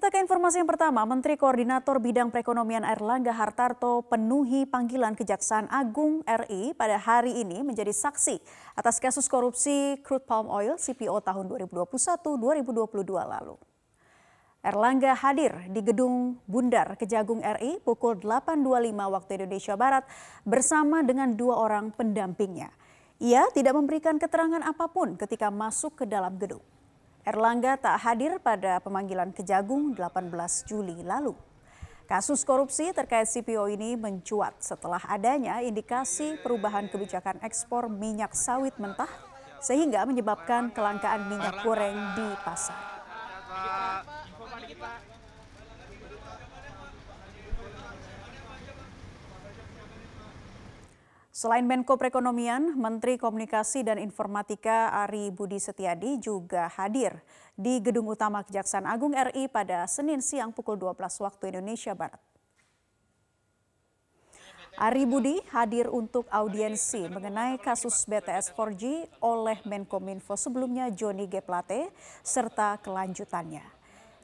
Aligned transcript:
Kita 0.00 0.16
ke 0.16 0.24
informasi 0.24 0.64
yang 0.64 0.70
pertama, 0.72 1.04
Menteri 1.04 1.36
Koordinator 1.36 2.00
Bidang 2.00 2.32
Perekonomian 2.32 2.88
Erlangga 2.88 3.36
Hartarto 3.36 4.00
penuhi 4.08 4.64
panggilan 4.64 5.12
Kejaksaan 5.12 5.68
Agung 5.68 6.24
RI 6.24 6.72
pada 6.72 6.96
hari 6.96 7.36
ini 7.44 7.60
menjadi 7.60 7.92
saksi 7.92 8.40
atas 8.80 8.96
kasus 8.96 9.28
korupsi 9.28 10.00
crude 10.00 10.24
palm 10.24 10.48
oil 10.48 10.80
CPO 10.80 11.20
tahun 11.20 11.52
2021-2022 11.52 12.16
lalu. 13.12 13.60
Erlangga 14.64 15.20
hadir 15.20 15.68
di 15.68 15.84
Gedung 15.84 16.40
Bundar 16.48 16.96
Kejagung 16.96 17.44
RI 17.44 17.84
pukul 17.84 18.24
8.25 18.24 18.56
waktu 18.96 19.30
Indonesia 19.36 19.76
Barat 19.76 20.08
bersama 20.48 21.04
dengan 21.04 21.36
dua 21.36 21.60
orang 21.60 21.92
pendampingnya. 21.92 22.72
Ia 23.20 23.52
tidak 23.52 23.76
memberikan 23.76 24.16
keterangan 24.16 24.64
apa 24.64 24.88
pun 24.88 25.20
ketika 25.20 25.52
masuk 25.52 25.92
ke 26.00 26.04
dalam 26.08 26.40
gedung. 26.40 26.64
Erlangga 27.20 27.76
tak 27.76 28.00
hadir 28.00 28.40
pada 28.40 28.80
pemanggilan 28.80 29.36
Kejagung 29.36 29.92
18 29.92 30.32
Juli 30.64 31.04
lalu. 31.04 31.36
Kasus 32.08 32.48
korupsi 32.48 32.96
terkait 32.96 33.28
CPO 33.28 33.68
ini 33.68 33.92
mencuat 33.94 34.56
setelah 34.64 35.04
adanya 35.04 35.60
indikasi 35.60 36.40
perubahan 36.40 36.88
kebijakan 36.88 37.36
ekspor 37.44 37.92
minyak 37.92 38.32
sawit 38.32 38.72
mentah 38.80 39.12
sehingga 39.60 40.08
menyebabkan 40.08 40.72
kelangkaan 40.72 41.28
minyak 41.28 41.60
goreng 41.60 42.16
di 42.16 42.26
pasar. 42.40 42.99
Selain 51.40 51.64
Menko 51.64 51.96
Perekonomian, 51.96 52.76
Menteri 52.76 53.16
Komunikasi 53.16 53.80
dan 53.80 53.96
Informatika 53.96 54.92
Ari 54.92 55.32
Budi 55.32 55.56
Setiadi 55.56 56.20
juga 56.20 56.68
hadir 56.68 57.16
di 57.56 57.80
Gedung 57.80 58.12
Utama 58.12 58.44
Kejaksaan 58.44 58.84
Agung 58.84 59.16
RI 59.16 59.48
pada 59.48 59.88
Senin 59.88 60.20
siang 60.20 60.52
pukul 60.52 60.76
12 60.76 61.00
waktu 61.00 61.56
Indonesia 61.56 61.96
Barat. 61.96 62.20
Ari 64.76 65.08
Budi 65.08 65.40
hadir 65.48 65.88
untuk 65.88 66.28
audiensi 66.28 67.08
mengenai 67.08 67.56
kasus 67.56 68.04
BTS 68.04 68.52
4G 68.52 69.08
oleh 69.24 69.64
Menkominfo 69.64 70.36
sebelumnya 70.36 70.92
Joni 70.92 71.24
G. 71.24 71.40
Plate 71.40 71.88
serta 72.20 72.76
kelanjutannya. 72.84 73.64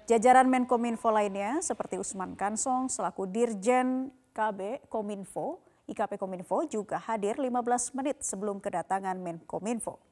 Jajaran 0.05 0.53
Menkominfo 0.53 1.08
lainnya 1.08 1.64
seperti 1.64 1.97
Usman 1.97 2.36
Kansong 2.36 2.92
selaku 2.92 3.25
Dirjen 3.25 4.12
KB 4.36 4.84
Kominfo 4.92 5.64
IKP 5.87 6.19
Kominfo 6.19 6.67
juga 6.67 6.98
hadir 6.98 7.39
15 7.39 7.95
menit 7.95 8.19
sebelum 8.19 8.59
kedatangan 8.59 9.15
Menkominfo. 9.23 10.03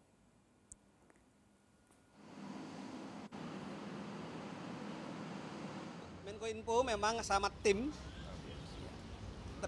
Menkominfo 6.22 6.76
memang 6.86 7.18
sama 7.26 7.50
tim 7.66 7.90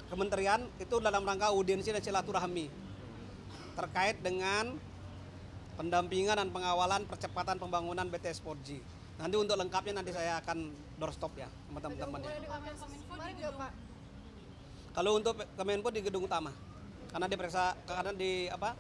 kementerian 0.07 0.63
itu 0.79 1.03
dalam 1.03 1.27
rangka 1.27 1.51
audiensi 1.51 1.91
dan 1.91 2.05
silaturahmi 2.05 2.71
terkait 3.75 4.23
dengan 4.23 4.79
pendampingan 5.75 6.39
dan 6.39 6.49
pengawalan 6.55 7.03
percepatan 7.11 7.59
pembangunan 7.59 8.07
BTS 8.09 8.41
4G. 8.47 8.81
Nanti 9.17 9.35
untuk 9.35 9.57
lengkapnya 9.59 10.01
nanti 10.01 10.13
saya 10.13 10.39
akan 10.39 10.71
doorstop 11.01 11.35
ya 11.35 11.49
teman-teman. 11.73 12.21
Kalau 14.97 15.21
untuk 15.21 15.37
Kemenpo 15.61 15.93
di 15.93 16.01
gedung 16.01 16.25
utama, 16.25 16.49
karena 17.13 17.29
diperiksa 17.29 17.77
karena 17.85 18.17
di 18.17 18.49
apa 18.49 18.73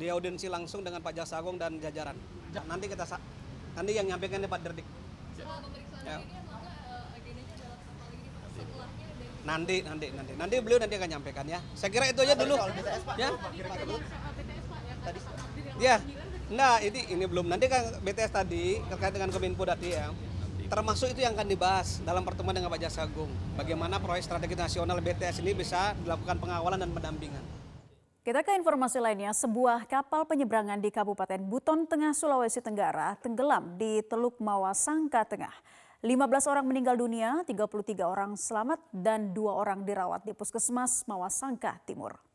di 0.00 0.08
audiensi 0.08 0.48
langsung 0.48 0.80
dengan 0.80 1.04
Pak 1.04 1.12
Jaksa 1.12 1.44
Agung 1.44 1.60
dan 1.60 1.76
jajaran. 1.76 2.16
Nanti 2.64 2.88
kita 2.88 3.04
nanti 3.76 3.92
yang 3.92 4.08
nyampaikan 4.08 4.48
Pak 4.48 4.60
Derdik. 4.64 4.88
Ya. 6.08 6.24
Nanti, 9.44 9.80
nanti, 9.84 10.06
nanti, 10.12 10.32
nanti 10.40 10.54
beliau 10.64 10.80
nanti 10.80 10.96
akan 10.96 11.10
nyampaikan 11.20 11.44
ya. 11.44 11.60
Saya 11.76 11.92
kira 11.92 12.08
itu 12.08 12.20
aja 12.24 12.32
dulu. 12.32 12.56
Ya. 13.20 13.28
Ya, 15.78 15.96
nah 16.48 16.80
ini 16.80 17.12
ini 17.12 17.24
belum. 17.28 17.44
Nanti 17.44 17.68
kan 17.68 17.92
BTS 18.00 18.32
tadi 18.32 18.80
terkait 18.88 19.12
dengan 19.12 19.28
Kemenpo 19.28 19.68
tadi 19.68 19.92
ya 19.92 20.08
termasuk 20.68 21.16
itu 21.16 21.24
yang 21.24 21.32
akan 21.32 21.48
dibahas 21.48 21.98
dalam 22.04 22.20
pertemuan 22.22 22.52
dengan 22.52 22.68
Pak 22.68 22.80
Jaksa 22.84 23.08
Agung. 23.08 23.32
Bagaimana 23.56 23.96
proyek 23.96 24.28
strategi 24.28 24.52
nasional 24.52 25.00
BTS 25.00 25.40
ini 25.40 25.56
bisa 25.56 25.96
dilakukan 26.04 26.36
pengawalan 26.36 26.76
dan 26.76 26.92
pendampingan. 26.92 27.40
Kita 28.20 28.44
ke 28.44 28.52
informasi 28.60 29.00
lainnya, 29.00 29.32
sebuah 29.32 29.88
kapal 29.88 30.28
penyeberangan 30.28 30.84
di 30.84 30.92
Kabupaten 30.92 31.40
Buton 31.40 31.88
Tengah 31.88 32.12
Sulawesi 32.12 32.60
Tenggara 32.60 33.16
tenggelam 33.24 33.80
di 33.80 34.04
Teluk 34.04 34.36
Mawasangka 34.36 35.24
Tengah. 35.24 35.56
15 36.04 36.52
orang 36.52 36.68
meninggal 36.68 37.00
dunia, 37.00 37.40
33 37.48 38.04
orang 38.04 38.36
selamat 38.36 38.78
dan 38.92 39.32
dua 39.32 39.56
orang 39.56 39.82
dirawat 39.82 40.28
di 40.28 40.36
Puskesmas 40.36 41.08
Mawasangka 41.08 41.80
Timur. 41.88 42.27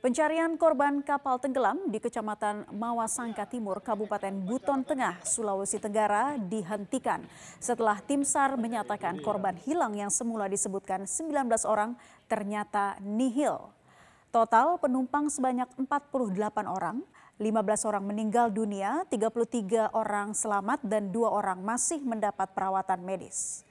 Pencarian 0.00 0.56
korban 0.56 1.04
kapal 1.04 1.36
tenggelam 1.36 1.76
di 1.92 2.00
Kecamatan 2.00 2.72
Mawasangka 2.72 3.44
Timur, 3.44 3.84
Kabupaten 3.84 4.32
Buton 4.32 4.80
Tengah, 4.80 5.20
Sulawesi 5.20 5.76
Tenggara 5.76 6.40
dihentikan 6.40 7.20
setelah 7.60 8.00
tim 8.00 8.24
SAR 8.24 8.56
menyatakan 8.56 9.20
korban 9.20 9.60
hilang 9.60 9.92
yang 9.92 10.08
semula 10.08 10.48
disebutkan 10.48 11.04
19 11.04 11.44
orang 11.68 12.00
ternyata 12.32 12.96
nihil. 13.04 13.68
Total 14.32 14.80
penumpang 14.80 15.28
sebanyak 15.28 15.68
48 15.76 15.92
orang, 16.64 17.04
15 17.36 17.84
orang 17.84 18.04
meninggal 18.08 18.48
dunia, 18.48 19.04
33 19.04 19.92
orang 19.92 20.32
selamat 20.32 20.80
dan 20.80 21.12
dua 21.12 21.28
orang 21.28 21.60
masih 21.60 22.00
mendapat 22.00 22.48
perawatan 22.56 23.04
medis. 23.04 23.68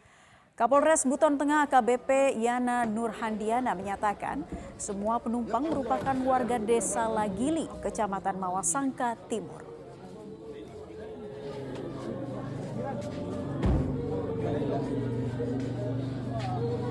Kapolres 0.59 1.07
Buton 1.07 1.39
Tengah 1.39 1.71
AKBP 1.71 2.35
Yana 2.35 2.83
Nurhandiana 2.83 3.71
menyatakan 3.71 4.43
semua 4.75 5.15
penumpang 5.15 5.63
merupakan 5.63 6.11
warga 6.27 6.59
desa 6.59 7.07
Lagili, 7.07 7.63
Kecamatan 7.79 8.35
Mawasangka 8.35 9.15
Timur. 9.31 9.63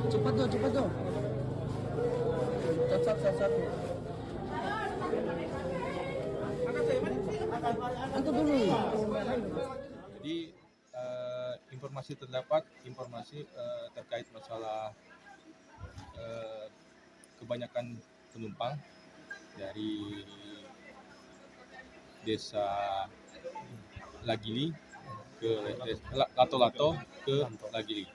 Cepat 0.09 0.33
dong, 0.33 0.49
cepat 0.49 0.71
dong. 0.73 0.91
Satu, 3.05 3.21
satu. 3.37 3.62
Angkat 8.17 8.33
dulu. 8.33 8.61
Jadi 10.25 10.57
informasi 11.98 12.14
terdapat 12.14 12.62
informasi 12.86 13.42
uh, 13.59 13.91
terkait 13.91 14.22
masalah 14.31 14.94
uh, 16.14 16.70
kebanyakan 17.42 17.98
penumpang 18.31 18.78
dari 19.59 20.22
desa 22.22 22.62
Lagili 24.22 24.70
ke 25.42 25.50
Lato-Lato 26.38 26.94
ke 27.26 27.42
Lagili. 27.75 28.06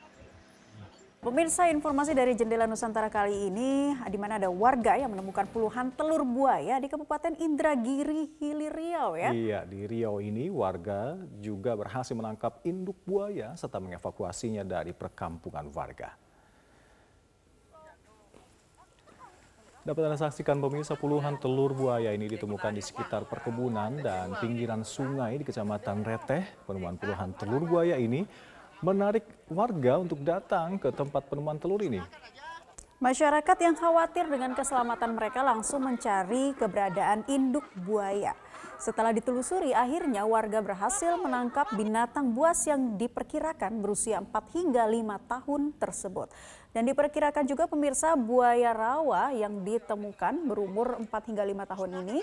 Pemirsa 1.23 1.71
informasi 1.71 2.11
dari 2.11 2.35
Jendela 2.35 2.67
Nusantara 2.67 3.07
kali 3.07 3.47
ini 3.47 3.95
di 4.11 4.19
mana 4.19 4.35
ada 4.35 4.51
warga 4.51 4.99
yang 4.99 5.15
menemukan 5.15 5.47
puluhan 5.47 5.95
telur 5.95 6.27
buaya 6.27 6.83
di 6.83 6.91
Kabupaten 6.91 7.39
Indragiri 7.39 8.27
Hilir 8.43 8.75
Riau 8.75 9.15
ya. 9.15 9.31
Iya, 9.31 9.59
di 9.63 9.87
Riau 9.87 10.19
ini 10.19 10.51
warga 10.51 11.15
juga 11.39 11.79
berhasil 11.79 12.11
menangkap 12.11 12.59
induk 12.67 12.99
buaya 13.07 13.55
serta 13.55 13.79
mengevakuasinya 13.79 14.67
dari 14.67 14.91
perkampungan 14.91 15.71
warga. 15.71 16.11
Dapat 19.87 20.03
Anda 20.11 20.19
saksikan 20.19 20.59
pemirsa 20.59 20.99
puluhan 20.99 21.39
telur 21.39 21.71
buaya 21.71 22.11
ini 22.11 22.27
ditemukan 22.35 22.75
di 22.75 22.83
sekitar 22.83 23.31
perkebunan 23.31 23.95
dan 24.03 24.35
pinggiran 24.43 24.83
sungai 24.83 25.39
di 25.39 25.47
Kecamatan 25.47 26.03
Reteh. 26.03 26.67
Penemuan 26.67 26.99
puluhan 26.99 27.31
telur 27.39 27.63
buaya 27.63 27.95
ini 27.95 28.27
menarik 28.83 29.23
warga 29.47 30.03
untuk 30.03 30.19
datang 30.21 30.75
ke 30.75 30.91
tempat 30.91 31.23
penemuan 31.31 31.55
telur 31.55 31.79
ini. 31.79 32.03
Masyarakat 32.99 33.57
yang 33.59 33.75
khawatir 33.75 34.31
dengan 34.31 34.55
keselamatan 34.55 35.19
mereka 35.19 35.43
langsung 35.43 35.83
mencari 35.83 36.55
keberadaan 36.55 37.27
induk 37.27 37.67
buaya. 37.83 38.31
Setelah 38.79 39.11
ditelusuri, 39.11 39.75
akhirnya 39.75 40.23
warga 40.23 40.63
berhasil 40.63 41.15
menangkap 41.19 41.71
binatang 41.75 42.31
buas 42.31 42.63
yang 42.63 42.95
diperkirakan 42.95 43.83
berusia 43.83 44.23
4 44.23 44.55
hingga 44.55 44.87
5 44.87 45.19
tahun 45.31 45.61
tersebut. 45.79 46.27
Dan 46.71 46.87
diperkirakan 46.87 47.43
juga 47.43 47.67
pemirsa 47.67 48.15
buaya 48.15 48.71
rawa 48.71 49.35
yang 49.35 49.67
ditemukan 49.67 50.47
berumur 50.47 50.99
4 51.03 51.27
hingga 51.27 51.43
5 51.43 51.71
tahun 51.75 51.89
ini, 52.07 52.19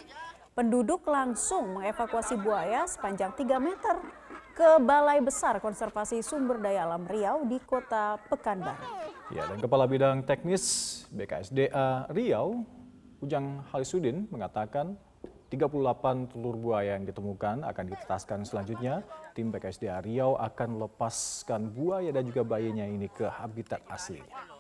penduduk 0.57 1.05
langsung 1.09 1.77
mengevakuasi 1.77 2.41
buaya 2.41 2.89
sepanjang 2.89 3.37
3 3.37 3.57
meter 3.61 4.20
ke 4.61 4.77
Balai 4.85 5.25
Besar 5.25 5.57
Konservasi 5.57 6.21
Sumber 6.21 6.61
Daya 6.61 6.85
Alam 6.85 7.09
Riau 7.09 7.49
di 7.49 7.57
Kota 7.65 8.21
Pekanbaru. 8.29 9.09
Ya, 9.33 9.49
dan 9.49 9.57
Kepala 9.57 9.89
Bidang 9.89 10.21
Teknis 10.21 11.09
BKSDA 11.09 12.13
Riau, 12.13 12.69
Ujang 13.25 13.65
Halisudin 13.73 14.29
mengatakan 14.29 15.01
38 15.49 16.37
telur 16.37 16.61
buaya 16.61 16.93
yang 17.01 17.09
ditemukan 17.09 17.65
akan 17.65 17.85
ditetaskan 17.89 18.45
selanjutnya 18.45 19.01
tim 19.33 19.49
BKSDA 19.49 20.05
Riau 20.05 20.37
akan 20.37 20.77
melepaskan 20.77 21.73
buaya 21.73 22.13
dan 22.13 22.29
juga 22.29 22.45
bayinya 22.45 22.85
ini 22.85 23.09
ke 23.09 23.33
habitat 23.33 23.81
aslinya. 23.89 24.60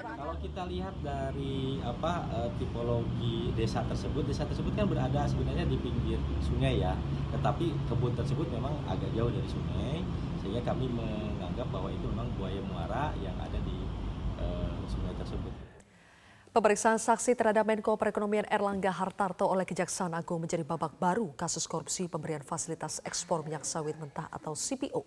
Kalau 0.00 0.34
kita 0.42 0.62
lihat 0.66 0.94
dari 0.98 1.78
apa 1.78 2.26
eh, 2.34 2.50
tipologi 2.58 3.54
desa 3.54 3.86
tersebut, 3.86 4.26
desa 4.26 4.42
tersebut 4.50 4.74
kan 4.74 4.90
berada 4.90 5.30
sebenarnya 5.30 5.62
di 5.70 5.78
pinggir 5.78 6.18
sungai 6.42 6.82
ya, 6.82 6.98
tetapi 7.30 7.70
kebun 7.86 8.18
tersebut 8.18 8.50
memang 8.50 8.74
agak 8.90 9.14
jauh 9.14 9.30
dari 9.30 9.46
sungai, 9.46 10.02
sehingga 10.42 10.66
kami 10.66 10.90
menganggap 10.90 11.70
bahwa 11.70 11.86
itu 11.94 12.02
memang 12.10 12.26
buaya 12.34 12.58
muara 12.66 13.14
yang 13.22 13.38
ada 13.38 13.58
di 13.62 13.78
eh, 14.42 14.74
sungai 14.90 15.14
tersebut. 15.22 15.54
Pemeriksaan 16.50 16.98
saksi 16.98 17.38
terhadap 17.38 17.62
Menko 17.62 17.94
Perekonomian 17.94 18.42
Erlangga 18.50 18.90
Hartarto 18.90 19.46
oleh 19.46 19.62
Kejaksaan 19.62 20.18
Agung 20.18 20.42
menjadi 20.42 20.66
babak 20.66 20.98
baru 20.98 21.30
kasus 21.38 21.62
korupsi 21.70 22.10
pemberian 22.10 22.42
fasilitas 22.42 22.98
ekspor 23.06 23.46
minyak 23.46 23.62
sawit 23.62 23.94
mentah 24.02 24.26
atau 24.34 24.58
CPO. 24.58 25.06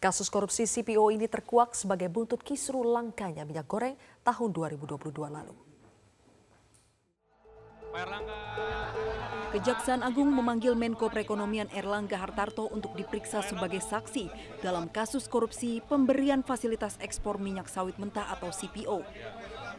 Kasus 0.00 0.32
korupsi 0.32 0.64
CPO 0.64 1.12
ini 1.12 1.28
terkuak 1.28 1.76
sebagai 1.76 2.08
buntut 2.08 2.40
kisru 2.40 2.80
langkanya 2.80 3.44
minyak 3.44 3.68
goreng 3.68 4.00
tahun 4.24 4.48
2022 4.48 4.96
lalu. 5.28 5.52
Kejaksaan 9.52 10.00
Agung 10.00 10.32
memanggil 10.32 10.72
Menko 10.72 11.12
Perekonomian 11.12 11.68
Erlangga 11.76 12.16
Hartarto 12.16 12.72
untuk 12.72 12.96
diperiksa 12.96 13.44
sebagai 13.44 13.84
saksi 13.84 14.32
dalam 14.64 14.88
kasus 14.88 15.28
korupsi 15.28 15.84
pemberian 15.84 16.40
fasilitas 16.40 16.96
ekspor 17.04 17.36
minyak 17.36 17.68
sawit 17.68 18.00
mentah 18.00 18.32
atau 18.32 18.48
CPO. 18.48 19.04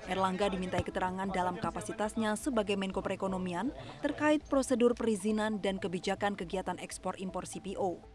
Erlangga 0.05 0.53
dimintai 0.53 0.85
keterangan 0.85 1.33
dalam 1.33 1.57
kapasitasnya 1.57 2.37
sebagai 2.37 2.77
Menko 2.77 3.01
Perekonomian 3.01 3.73
terkait 4.05 4.45
prosedur 4.45 4.93
perizinan 4.93 5.57
dan 5.57 5.81
kebijakan 5.81 6.37
kegiatan 6.37 6.77
ekspor 6.77 7.17
impor 7.17 7.49
CPO. 7.49 8.10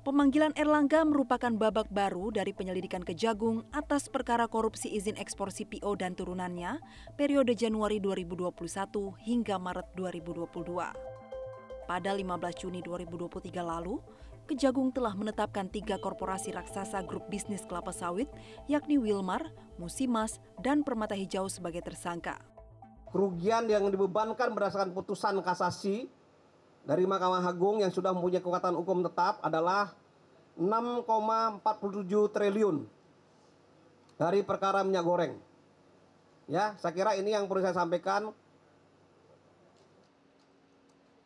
Pemanggilan 0.00 0.56
Erlangga 0.56 1.04
merupakan 1.04 1.52
babak 1.52 1.92
baru 1.92 2.32
dari 2.32 2.56
penyelidikan 2.56 3.04
Kejagung 3.04 3.68
atas 3.68 4.08
perkara 4.08 4.48
korupsi 4.48 4.88
izin 4.88 5.20
ekspor 5.20 5.52
CPO 5.52 5.92
dan 6.00 6.16
turunannya 6.16 6.80
periode 7.20 7.52
Januari 7.52 8.00
2021 8.00 8.48
hingga 9.20 9.60
Maret 9.60 9.92
2022. 9.92 11.84
Pada 11.84 12.10
15 12.16 12.24
Juni 12.56 12.80
2023 12.80 13.60
lalu, 13.60 14.00
Kejagung 14.48 14.88
telah 14.88 15.12
menetapkan 15.12 15.68
tiga 15.68 16.00
korporasi 16.00 16.56
raksasa 16.56 17.04
grup 17.04 17.28
bisnis 17.28 17.68
kelapa 17.68 17.92
sawit, 17.92 18.32
yakni 18.72 18.96
Wilmar, 18.96 19.52
Musimas, 19.76 20.40
dan 20.64 20.80
Permata 20.80 21.12
Hijau 21.12 21.44
sebagai 21.52 21.84
tersangka. 21.84 22.40
Kerugian 23.12 23.68
yang 23.68 23.84
dibebankan 23.92 24.48
berdasarkan 24.56 24.96
putusan 24.96 25.36
kasasi 25.44 26.08
dari 26.84 27.04
Mahkamah 27.04 27.44
Agung 27.44 27.84
yang 27.84 27.92
sudah 27.92 28.10
mempunyai 28.16 28.40
kekuatan 28.40 28.74
hukum 28.76 29.04
tetap 29.04 29.40
adalah 29.44 29.92
6,47 30.56 31.64
triliun 32.34 32.76
dari 34.20 34.44
perkara 34.44 34.84
minyak 34.84 35.04
goreng. 35.04 35.34
Ya, 36.50 36.74
saya 36.82 36.92
kira 36.92 37.14
ini 37.16 37.32
yang 37.32 37.46
perlu 37.46 37.62
saya 37.62 37.72
sampaikan. 37.72 38.34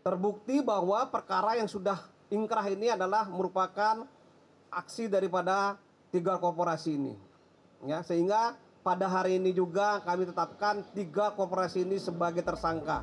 Terbukti 0.05 0.61
bahwa 0.61 1.09
perkara 1.09 1.57
yang 1.57 1.67
sudah 1.67 1.97
ingkrah 2.29 2.69
ini 2.69 2.93
adalah 2.93 3.25
merupakan 3.25 4.05
aksi 4.69 5.09
daripada 5.09 5.81
tiga 6.13 6.37
korporasi 6.37 6.93
ini. 6.95 7.15
Ya, 7.89 8.05
sehingga 8.05 8.61
pada 8.85 9.09
hari 9.09 9.41
ini 9.41 9.57
juga 9.57 10.05
kami 10.05 10.29
tetapkan 10.29 10.85
tiga 10.93 11.33
korporasi 11.33 11.89
ini 11.89 11.97
sebagai 11.97 12.45
tersangka. 12.45 13.01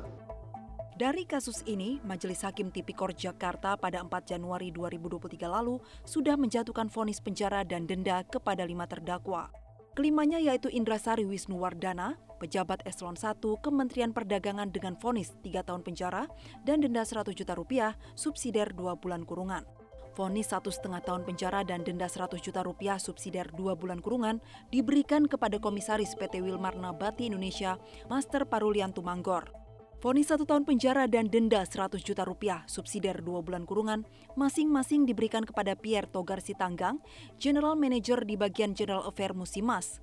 Dari 1.02 1.26
kasus 1.26 1.66
ini, 1.66 1.98
Majelis 2.06 2.46
Hakim 2.46 2.70
Tipikor 2.70 3.10
Jakarta 3.10 3.74
pada 3.74 3.98
4 4.06 4.22
Januari 4.22 4.70
2023 4.70 5.50
lalu 5.50 5.82
sudah 6.06 6.38
menjatuhkan 6.38 6.86
vonis 6.86 7.18
penjara 7.18 7.66
dan 7.66 7.90
denda 7.90 8.22
kepada 8.22 8.62
lima 8.62 8.86
terdakwa. 8.86 9.50
Kelimanya 9.98 10.38
yaitu 10.38 10.70
Indrasari 10.70 11.26
Wisnuwardana, 11.26 12.22
pejabat 12.38 12.86
eselon 12.86 13.18
1 13.18 13.34
Kementerian 13.66 14.14
Perdagangan 14.14 14.70
dengan 14.70 14.94
vonis 14.94 15.34
3 15.42 15.66
tahun 15.66 15.82
penjara 15.82 16.30
dan 16.62 16.78
denda 16.78 17.02
100 17.02 17.34
juta 17.34 17.58
rupiah, 17.58 17.98
subsidiar 18.14 18.70
2 18.70 18.94
bulan 19.02 19.26
kurungan. 19.26 19.66
Vonis 20.14 20.54
satu 20.54 20.70
setengah 20.70 21.02
tahun 21.02 21.26
penjara 21.26 21.66
dan 21.66 21.82
denda 21.82 22.06
100 22.06 22.38
juta 22.38 22.62
rupiah 22.62 23.02
subsidiar 23.02 23.50
2 23.50 23.74
bulan 23.74 23.98
kurungan 23.98 24.38
diberikan 24.70 25.26
kepada 25.26 25.58
Komisaris 25.58 26.14
PT 26.14 26.38
Wilmar 26.46 26.78
Nabati 26.78 27.26
Indonesia, 27.26 27.74
Master 28.06 28.46
Parulian 28.46 28.94
Tumanggor. 28.94 29.61
Vonis 30.02 30.34
satu 30.34 30.42
tahun 30.42 30.66
penjara 30.66 31.06
dan 31.06 31.30
denda 31.30 31.62
100 31.62 32.02
juta 32.02 32.26
rupiah 32.26 32.66
subsidiar 32.66 33.22
2 33.22 33.38
bulan 33.38 33.62
kurungan 33.62 34.02
masing-masing 34.34 35.06
diberikan 35.06 35.46
kepada 35.46 35.78
Pierre 35.78 36.10
Togar 36.10 36.42
Sitanggang, 36.42 36.98
General 37.38 37.78
Manager 37.78 38.26
di 38.26 38.34
bagian 38.34 38.74
General 38.74 39.06
Affair 39.06 39.30
Musimas. 39.30 40.02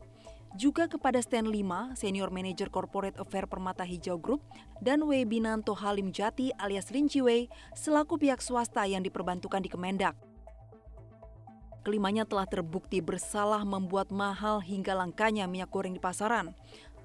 Juga 0.56 0.88
kepada 0.88 1.20
Stan 1.20 1.44
Lima, 1.44 1.92
Senior 2.00 2.32
Manager 2.32 2.72
Corporate 2.72 3.20
Affair 3.20 3.44
Permata 3.44 3.84
Hijau 3.84 4.16
Group, 4.16 4.40
dan 4.80 5.04
Webinanto 5.04 5.76
Halim 5.76 6.16
Jati 6.16 6.56
alias 6.56 6.96
Rinciwe 6.96 7.52
selaku 7.76 8.16
pihak 8.16 8.40
swasta 8.40 8.88
yang 8.88 9.04
diperbantukan 9.04 9.60
di 9.60 9.68
Kemendak. 9.68 10.16
Kelimanya 11.80 12.28
telah 12.28 12.44
terbukti 12.44 13.00
bersalah 13.00 13.64
membuat 13.64 14.12
mahal 14.12 14.60
hingga 14.60 14.92
langkanya 14.96 15.48
minyak 15.48 15.72
goreng 15.72 15.96
di 15.96 16.02
pasaran, 16.04 16.52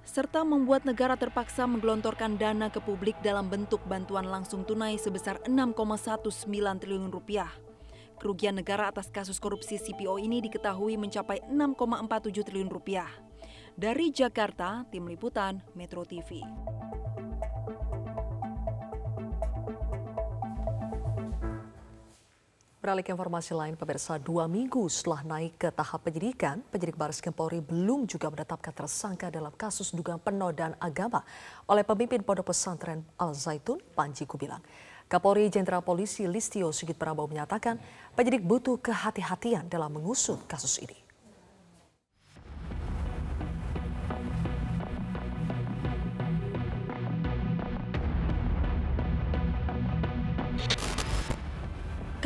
serta 0.04 0.44
membuat 0.44 0.84
negara 0.84 1.16
terpaksa 1.16 1.64
menggelontorkan 1.64 2.36
dana 2.36 2.68
ke 2.68 2.78
publik 2.78 3.16
dalam 3.24 3.48
bentuk 3.48 3.80
bantuan 3.88 4.28
langsung 4.28 4.62
tunai 4.62 5.00
sebesar 5.00 5.40
6,19 5.48 6.22
triliun 6.80 7.10
rupiah. 7.10 7.50
Kerugian 8.20 8.56
negara 8.56 8.88
atas 8.88 9.10
kasus 9.10 9.42
korupsi 9.42 9.76
CPO 9.80 10.22
ini 10.22 10.38
diketahui 10.44 10.94
mencapai 10.94 11.42
6,47 11.50 12.46
triliun 12.46 12.70
rupiah. 12.70 13.10
Dari 13.74 14.14
Jakarta, 14.14 14.86
Tim 14.86 15.10
Liputan, 15.10 15.58
Metro 15.74 16.06
TV. 16.06 16.46
Beralih 22.84 23.00
ke 23.00 23.16
informasi 23.16 23.56
lain, 23.56 23.80
pemirsa 23.80 24.20
dua 24.20 24.44
minggu 24.44 24.84
setelah 24.92 25.24
naik 25.24 25.56
ke 25.56 25.72
tahap 25.72 26.04
penyidikan, 26.04 26.60
penyidik 26.68 27.00
Baris 27.00 27.16
Krim 27.16 27.32
Polri 27.32 27.64
belum 27.64 28.04
juga 28.04 28.28
menetapkan 28.28 28.76
tersangka 28.76 29.32
dalam 29.32 29.56
kasus 29.56 29.88
dugaan 29.88 30.20
penodaan 30.20 30.76
agama 30.76 31.24
oleh 31.64 31.80
pemimpin 31.80 32.20
Pondok 32.20 32.52
Pesantren 32.52 33.00
Al 33.16 33.32
Zaitun, 33.32 33.80
Panji 33.96 34.28
Gumilang. 34.28 34.60
Kapolri 35.08 35.48
Jenderal 35.48 35.80
Polisi 35.80 36.28
Listio 36.28 36.76
Sigit 36.76 37.00
Prabowo 37.00 37.24
menyatakan 37.24 37.80
penyidik 38.12 38.44
butuh 38.44 38.76
kehati-hatian 38.76 39.64
dalam 39.64 39.88
mengusut 39.88 40.44
kasus 40.44 40.76
ini. 40.76 41.03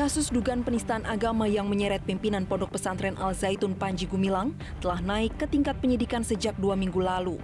Kasus 0.09 0.33
dugaan 0.33 0.65
penistaan 0.65 1.05
agama 1.05 1.45
yang 1.45 1.69
menyeret 1.69 2.00
pimpinan 2.00 2.49
Pondok 2.49 2.73
Pesantren 2.73 3.12
Al 3.21 3.37
Zaitun 3.37 3.77
Panji 3.77 4.09
Gumilang 4.09 4.57
telah 4.81 5.05
naik 5.05 5.37
ke 5.37 5.45
tingkat 5.45 5.77
penyidikan 5.85 6.25
sejak 6.25 6.57
dua 6.57 6.73
minggu 6.81 6.97
lalu. 6.97 7.37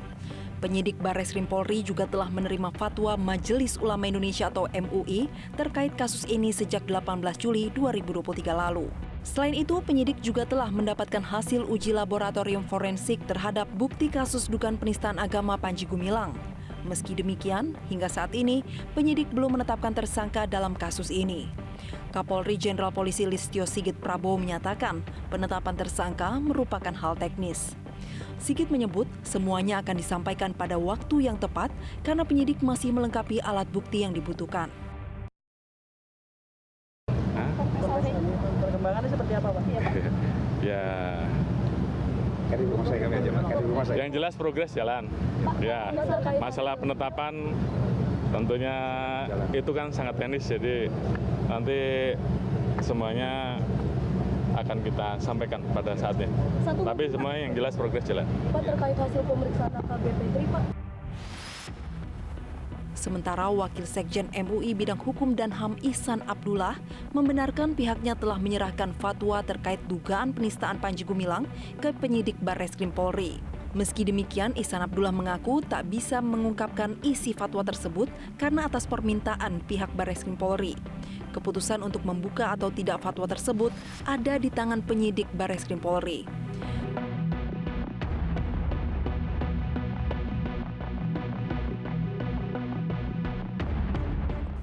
Penyidik 0.65 0.97
Barreskrim 0.97 1.45
Polri 1.45 1.85
juga 1.85 2.09
telah 2.09 2.33
menerima 2.33 2.73
fatwa 2.73 3.21
Majelis 3.21 3.77
Ulama 3.77 4.09
Indonesia 4.09 4.49
atau 4.49 4.65
MUI 4.73 5.29
terkait 5.61 5.93
kasus 5.93 6.25
ini 6.25 6.57
sejak 6.57 6.89
18 6.89 7.21
Juli 7.37 7.69
2023 7.77 8.57
lalu. 8.57 8.89
Selain 9.21 9.53
itu, 9.53 9.85
penyidik 9.85 10.25
juga 10.25 10.49
telah 10.49 10.73
mendapatkan 10.73 11.21
hasil 11.21 11.69
uji 11.69 11.93
laboratorium 11.93 12.65
forensik 12.65 13.21
terhadap 13.29 13.69
bukti 13.77 14.09
kasus 14.09 14.49
dugaan 14.49 14.81
penistaan 14.81 15.21
agama 15.21 15.61
Panji 15.61 15.85
Gumilang. 15.85 16.33
Meski 16.89 17.13
demikian, 17.13 17.77
hingga 17.93 18.09
saat 18.09 18.33
ini 18.33 18.65
penyidik 18.97 19.29
belum 19.37 19.61
menetapkan 19.61 19.93
tersangka 19.93 20.49
dalam 20.49 20.73
kasus 20.73 21.13
ini. 21.13 21.64
Kapolri 22.15 22.55
Jenderal 22.55 22.95
Polisi 22.95 23.27
Listio 23.27 23.67
Sigit 23.67 23.97
Prabowo 23.97 24.39
menyatakan 24.39 25.03
penetapan 25.29 25.75
tersangka 25.75 26.37
merupakan 26.39 26.93
hal 26.95 27.19
teknis. 27.19 27.75
Sigit 28.39 28.69
menyebut 28.69 29.09
semuanya 29.25 29.81
akan 29.81 29.97
disampaikan 29.97 30.53
pada 30.53 30.77
waktu 30.77 31.31
yang 31.31 31.41
tepat 31.41 31.73
karena 32.05 32.29
penyidik 32.29 32.61
masih 32.61 32.93
melengkapi 32.93 33.41
alat 33.41 33.65
bukti 33.73 34.05
yang 34.05 34.13
dibutuhkan. 34.13 34.69
Perkembangannya 38.61 39.09
seperti 39.09 39.33
apa, 39.39 39.49
Pak? 39.49 39.63
Ya. 40.65 41.21
Yang 43.93 44.11
jelas 44.17 44.33
progres 44.33 44.73
jalan. 44.73 45.13
Ya, 45.61 45.93
masalah 46.41 46.81
penetapan 46.81 47.53
tentunya 48.33 48.77
itu 49.53 49.71
kan 49.71 49.93
sangat 49.93 50.19
teknis 50.19 50.49
jadi 50.49 50.89
nanti 51.49 52.13
semuanya 52.81 53.61
akan 54.55 54.79
kita 54.87 55.19
sampaikan 55.19 55.61
pada 55.75 55.99
saatnya. 55.99 56.31
Tapi 56.63 57.11
semuanya 57.11 57.41
yang 57.51 57.55
jelas 57.59 57.75
progres 57.75 58.07
jalan. 58.07 58.27
Pak 58.55 58.63
terkait 58.63 58.97
hasil 58.97 59.23
pemeriksaan 59.27 59.73
AKBP 59.83 60.21
Tri, 60.31 60.47
Pak. 60.49 60.63
Sementara 62.95 63.53
Wakil 63.53 63.85
Sekjen 63.85 64.33
MUI 64.33 64.73
bidang 64.73 64.97
hukum 64.97 65.37
dan 65.37 65.53
HAM 65.53 65.77
Ihsan 65.85 66.25
Abdullah 66.25 66.81
membenarkan 67.13 67.77
pihaknya 67.77 68.17
telah 68.17 68.41
menyerahkan 68.41 68.97
fatwa 68.97 69.45
terkait 69.45 69.77
dugaan 69.91 70.33
penistaan 70.33 70.81
Panji 70.81 71.05
Gumilang 71.05 71.45
ke 71.85 71.93
penyidik 71.93 72.39
Barreskrim 72.41 72.89
Polri. 72.89 73.37
Meski 73.75 74.07
demikian, 74.07 74.55
Ihsan 74.55 74.87
Abdullah 74.87 75.11
mengaku 75.11 75.59
tak 75.61 75.91
bisa 75.91 76.23
mengungkapkan 76.23 76.95
isi 77.03 77.35
fatwa 77.35 77.67
tersebut 77.67 78.07
karena 78.39 78.71
atas 78.71 78.87
permintaan 78.87 79.61
pihak 79.67 79.91
Barreskrim 79.99 80.39
Polri. 80.39 80.79
Keputusan 81.35 81.83
untuk 81.83 82.07
membuka 82.07 82.55
atau 82.55 82.71
tidak 82.71 83.03
fatwa 83.03 83.27
tersebut 83.27 83.75
ada 84.07 84.39
di 84.39 84.55
tangan 84.55 84.79
penyidik 84.87 85.27
Barreskrim 85.35 85.83
Polri. 85.83 86.23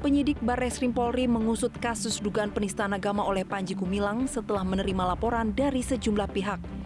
Penyidik 0.01 0.39
Barreskrim 0.41 0.95
Polri 0.95 1.27
mengusut 1.29 1.75
kasus 1.77 2.23
dugaan 2.23 2.49
penistaan 2.49 2.95
agama 2.95 3.21
oleh 3.21 3.45
Panji 3.45 3.77
Gumilang 3.77 4.25
setelah 4.25 4.65
menerima 4.65 5.13
laporan 5.13 5.53
dari 5.53 5.85
sejumlah 5.85 6.31
pihak. 6.31 6.80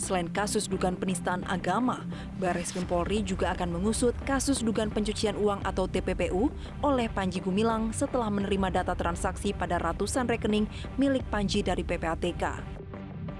Selain 0.00 0.32
kasus 0.32 0.64
dugaan 0.64 0.96
penistaan 0.96 1.44
agama, 1.44 2.08
Barreskrim 2.40 2.88
Polri 2.88 3.20
juga 3.20 3.52
akan 3.52 3.76
mengusut 3.76 4.16
kasus 4.24 4.64
dugaan 4.64 4.88
pencucian 4.88 5.36
uang 5.36 5.60
atau 5.60 5.84
TPPU 5.84 6.48
oleh 6.80 7.12
Panji 7.12 7.44
Gumilang 7.44 7.92
setelah 7.92 8.32
menerima 8.32 8.80
data 8.80 8.96
transaksi 8.96 9.52
pada 9.52 9.76
ratusan 9.76 10.24
rekening 10.24 10.64
milik 10.96 11.28
Panji 11.28 11.60
dari 11.60 11.84
PPATK. 11.84 12.44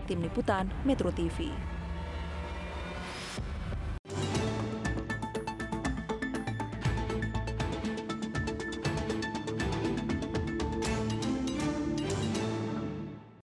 Tim 0.05 0.21
Liputan 0.21 0.69
Metro 0.85 1.09
TV. 1.09 1.70